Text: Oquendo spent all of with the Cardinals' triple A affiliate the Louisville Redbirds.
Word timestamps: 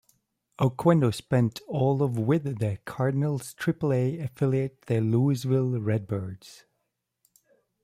Oquendo 0.57 1.11
spent 1.11 1.61
all 1.67 2.01
of 2.01 2.17
with 2.17 2.57
the 2.57 2.79
Cardinals' 2.85 3.53
triple 3.53 3.93
A 3.93 4.17
affiliate 4.17 4.81
the 4.87 4.99
Louisville 4.99 5.79
Redbirds. 5.79 6.65